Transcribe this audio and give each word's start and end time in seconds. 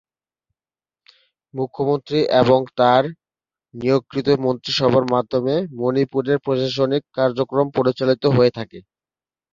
মুখ্যমন্ত্রী 1.53 2.19
এবং 2.41 2.59
তার 2.77 3.03
নিয়োগকৃত 3.73 4.27
মন্ত্রিসভার 4.43 5.05
মাধ্যমে 5.13 5.55
মণিপুরের 5.79 6.37
প্রশাসনিক 6.45 7.03
কার্যক্রম 7.17 7.67
পরিচালিত 7.77 8.23
হয়ে 8.35 8.51
থাকে। 8.57 8.79